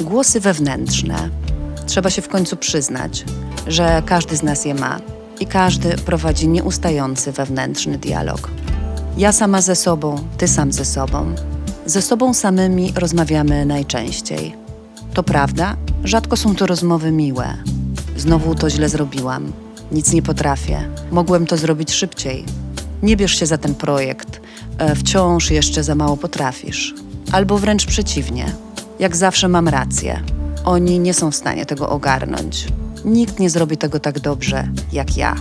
[0.00, 1.30] Głosy wewnętrzne.
[1.86, 3.24] Trzeba się w końcu przyznać,
[3.66, 5.00] że każdy z nas je ma
[5.40, 8.50] i każdy prowadzi nieustający wewnętrzny dialog.
[9.16, 11.34] Ja sama ze sobą, ty sam ze sobą.
[11.86, 14.54] Ze sobą samymi rozmawiamy najczęściej.
[15.14, 17.54] To prawda, rzadko są to rozmowy miłe.
[18.16, 19.52] Znowu to źle zrobiłam.
[19.92, 20.88] Nic nie potrafię.
[21.10, 22.44] Mogłem to zrobić szybciej.
[23.02, 24.40] Nie bierz się za ten projekt.
[24.78, 26.94] E, wciąż jeszcze za mało potrafisz.
[27.32, 28.65] Albo wręcz przeciwnie.
[28.98, 30.22] Jak zawsze mam rację.
[30.64, 32.66] Oni nie są w stanie tego ogarnąć.
[33.04, 35.36] Nikt nie zrobi tego tak dobrze jak ja.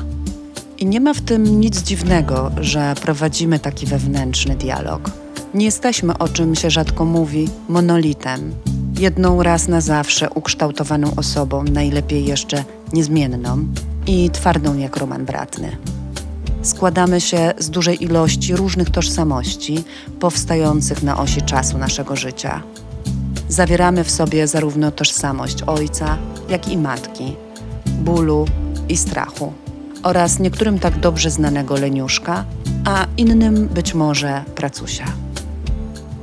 [0.78, 5.12] I nie ma w tym nic dziwnego, że prowadzimy taki wewnętrzny dialog.
[5.54, 8.54] Nie jesteśmy, o czym się rzadko mówi, monolitem.
[9.00, 12.64] Jedną raz na zawsze ukształtowaną osobą, najlepiej jeszcze
[12.94, 13.68] niezmienną
[14.08, 15.78] i twardą jak Roman Bratny.
[16.62, 19.84] Składamy się z dużej ilości różnych tożsamości
[20.20, 22.64] powstających na osi czasu naszego życia.
[23.50, 26.18] Zawieramy w sobie zarówno tożsamość ojca,
[26.50, 27.36] jak i matki,
[27.86, 28.46] bólu
[28.90, 29.54] i strachu
[30.04, 32.46] oraz niektórym tak dobrze znanego leniuszka,
[32.86, 35.06] a innym być może pracusia.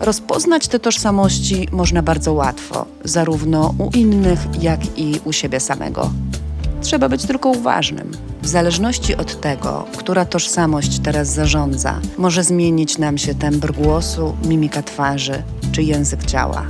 [0.01, 6.11] Rozpoznać te tożsamości można bardzo łatwo, zarówno u innych, jak i u siebie samego.
[6.81, 8.11] Trzeba być tylko uważnym.
[8.43, 14.83] W zależności od tego, która tożsamość teraz zarządza, może zmienić nam się tembr głosu, mimika
[14.83, 16.67] twarzy czy język ciała.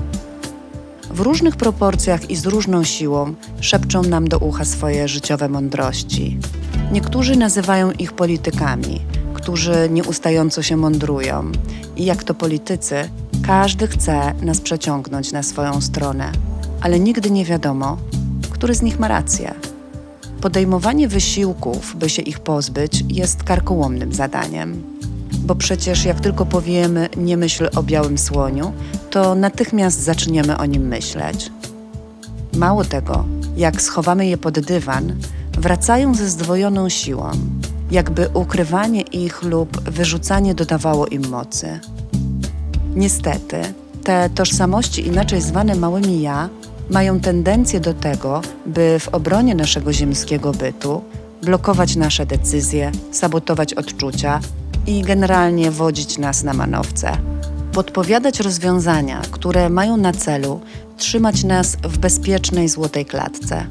[1.13, 6.39] W różnych proporcjach i z różną siłą szepczą nam do ucha swoje życiowe mądrości.
[6.93, 9.01] Niektórzy nazywają ich politykami,
[9.35, 11.53] którzy nieustająco się mądrują.
[11.97, 13.11] I jak to politycy,
[13.47, 16.33] każdy chce nas przeciągnąć na swoją stronę,
[16.81, 17.99] ale nigdy nie wiadomo,
[18.51, 19.55] który z nich ma rację.
[20.41, 24.83] Podejmowanie wysiłków, by się ich pozbyć, jest karkołomnym zadaniem.
[25.33, 28.73] Bo przecież jak tylko powiemy nie myśl o białym słoniu,
[29.13, 31.51] to natychmiast zaczniemy o nim myśleć.
[32.53, 33.25] Mało tego,
[33.57, 35.17] jak schowamy je pod dywan,
[35.59, 37.31] wracają ze zdwojoną siłą,
[37.91, 41.81] jakby ukrywanie ich lub wyrzucanie dodawało im mocy.
[42.95, 43.57] Niestety,
[44.05, 46.49] te tożsamości, inaczej zwane małymi ja,
[46.91, 51.03] mają tendencję do tego, by w obronie naszego ziemskiego bytu
[51.43, 54.41] blokować nasze decyzje, sabotować odczucia
[54.87, 57.19] i generalnie wodzić nas na manowce.
[57.73, 60.61] Podpowiadać rozwiązania, które mają na celu
[60.97, 63.67] trzymać nas w bezpiecznej złotej klatce,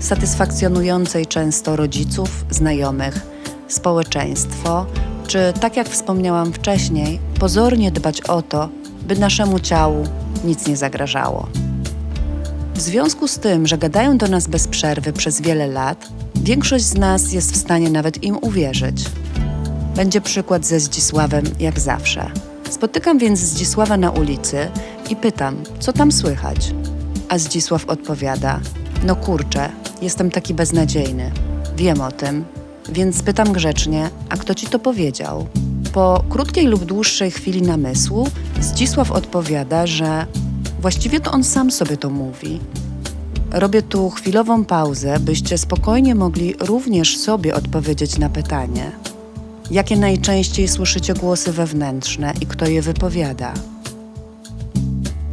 [0.00, 3.20] satysfakcjonującej często rodziców, znajomych,
[3.68, 4.86] społeczeństwo,
[5.26, 8.68] czy tak jak wspomniałam wcześniej, pozornie dbać o to,
[9.08, 10.04] by naszemu ciału
[10.44, 11.48] nic nie zagrażało.
[12.74, 16.94] W związku z tym, że gadają do nas bez przerwy przez wiele lat, większość z
[16.94, 19.04] nas jest w stanie nawet im uwierzyć.
[19.96, 22.30] Będzie przykład ze Zdzisławem, jak zawsze.
[22.70, 24.70] Spotykam więc Zdzisława na ulicy
[25.10, 26.74] i pytam, co tam słychać.
[27.28, 28.60] A Zdzisław odpowiada:
[29.06, 29.70] No kurczę,
[30.02, 31.30] jestem taki beznadziejny.
[31.76, 32.44] Wiem o tym,
[32.88, 35.46] więc pytam grzecznie, a kto ci to powiedział?
[35.92, 38.28] Po krótkiej lub dłuższej chwili namysłu
[38.60, 40.26] Zdzisław odpowiada, że
[40.80, 42.60] właściwie to on sam sobie to mówi.
[43.50, 48.92] Robię tu chwilową pauzę, byście spokojnie mogli również sobie odpowiedzieć na pytanie:
[49.70, 53.52] jakie najczęściej słyszycie głosy wewnętrzne i kto je wypowiada?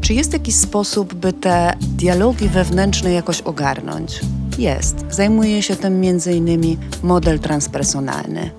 [0.02, 4.20] Czy jest jakiś sposób, by te dialogi wewnętrzne jakoś ogarnąć?
[4.58, 4.96] Jest.
[5.10, 6.78] Zajmuje się tym m.in.
[7.04, 8.52] model transpersonalny.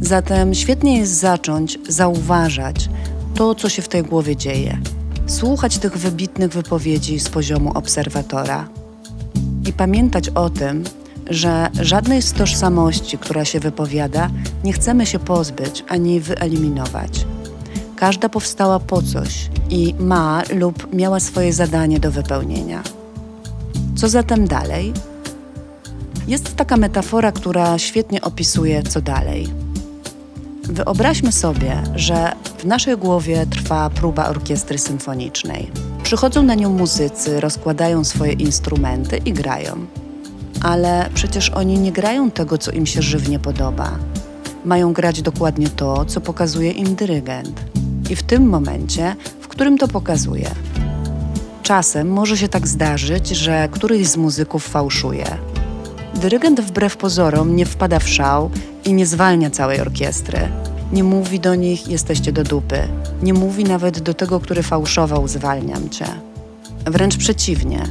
[0.00, 2.88] Zatem świetnie jest zacząć zauważać
[3.34, 4.78] to, co się w tej głowie dzieje,
[5.26, 8.68] słuchać tych wybitnych wypowiedzi z poziomu obserwatora
[9.66, 10.84] i pamiętać o tym,
[11.30, 14.30] że żadnej z tożsamości, która się wypowiada,
[14.64, 17.26] nie chcemy się pozbyć ani wyeliminować.
[17.96, 22.82] Każda powstała po coś i ma lub miała swoje zadanie do wypełnienia.
[23.96, 24.92] Co zatem dalej?
[26.28, 29.48] Jest taka metafora, która świetnie opisuje, co dalej.
[30.62, 35.70] Wyobraźmy sobie, że w naszej głowie trwa próba orkiestry symfonicznej.
[36.02, 39.86] Przychodzą na nią muzycy, rozkładają swoje instrumenty i grają.
[40.64, 43.98] Ale przecież oni nie grają tego, co im się żywnie podoba.
[44.64, 47.60] Mają grać dokładnie to, co pokazuje im dyrygent.
[48.10, 50.50] I w tym momencie, w którym to pokazuje.
[51.62, 55.26] Czasem może się tak zdarzyć, że któryś z muzyków fałszuje.
[56.14, 58.50] Dyrygent wbrew pozorom nie wpada w szał
[58.84, 60.38] i nie zwalnia całej orkiestry.
[60.92, 62.88] Nie mówi do nich jesteście do dupy.
[63.22, 66.06] Nie mówi nawet do tego, który fałszował zwalniam cię.
[66.86, 67.82] Wręcz przeciwnie.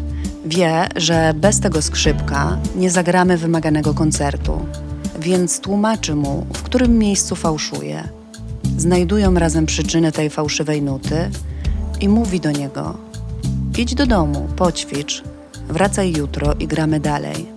[0.45, 4.65] Wie, że bez tego skrzypka nie zagramy wymaganego koncertu,
[5.19, 8.09] więc tłumaczy mu, w którym miejscu fałszuje.
[8.77, 11.29] Znajdują razem przyczynę tej fałszywej nuty
[12.01, 12.97] i mówi do niego:
[13.77, 15.23] Idź do domu, poćwicz,
[15.69, 17.47] wracaj jutro i gramy dalej.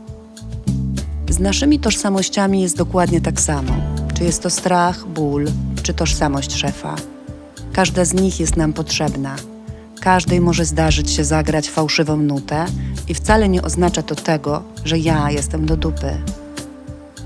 [1.29, 3.73] Z naszymi tożsamościami jest dokładnie tak samo.
[4.15, 5.47] Czy jest to strach, ból,
[5.83, 6.97] czy tożsamość szefa.
[7.73, 9.37] Każda z nich jest nam potrzebna.
[10.07, 12.67] Każdej może zdarzyć się zagrać fałszywą nutę
[13.09, 16.17] i wcale nie oznacza to tego, że ja jestem do dupy.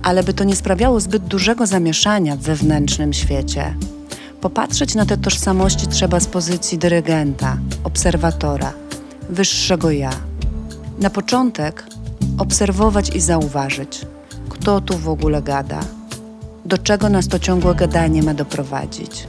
[0.03, 3.75] Ale by to nie sprawiało zbyt dużego zamieszania w wewnętrznym świecie,
[4.41, 8.73] popatrzeć na te tożsamości trzeba z pozycji dyrygenta, obserwatora,
[9.31, 10.12] wyższego ja.
[10.99, 11.87] Na początek
[12.38, 14.06] obserwować i zauważyć,
[14.49, 15.81] kto tu w ogóle gada,
[16.65, 19.26] do czego nas to ciągłe gadanie ma doprowadzić.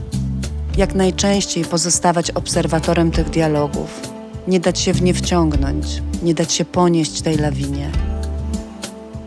[0.76, 4.00] Jak najczęściej pozostawać obserwatorem tych dialogów,
[4.48, 7.90] nie dać się w nie wciągnąć, nie dać się ponieść tej lawinie.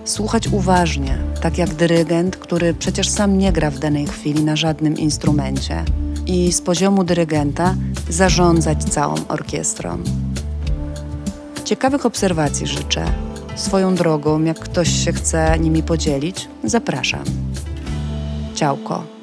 [0.05, 4.97] Słuchać uważnie, tak jak dyrygent, który przecież sam nie gra w danej chwili na żadnym
[4.97, 5.85] instrumencie,
[6.27, 7.75] i z poziomu dyrygenta
[8.09, 9.97] zarządzać całą orkiestrą.
[11.65, 13.05] Ciekawych obserwacji życzę.
[13.55, 17.23] Swoją drogą, jak ktoś się chce nimi podzielić, zapraszam.
[18.55, 19.14] Ciałko.